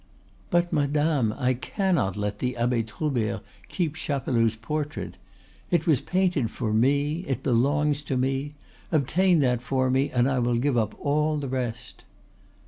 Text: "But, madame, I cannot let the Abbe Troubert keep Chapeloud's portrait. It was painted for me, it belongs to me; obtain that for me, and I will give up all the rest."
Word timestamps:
"But, 0.49 0.73
madame, 0.73 1.31
I 1.37 1.53
cannot 1.53 2.17
let 2.17 2.39
the 2.39 2.57
Abbe 2.57 2.81
Troubert 2.81 3.41
keep 3.69 3.93
Chapeloud's 3.93 4.55
portrait. 4.55 5.13
It 5.69 5.85
was 5.85 6.01
painted 6.01 6.49
for 6.49 6.73
me, 6.73 7.23
it 7.27 7.43
belongs 7.43 8.01
to 8.05 8.17
me; 8.17 8.55
obtain 8.91 9.41
that 9.41 9.61
for 9.61 9.91
me, 9.91 10.09
and 10.09 10.27
I 10.27 10.39
will 10.39 10.57
give 10.57 10.75
up 10.75 10.95
all 10.99 11.37
the 11.37 11.49
rest." 11.49 12.03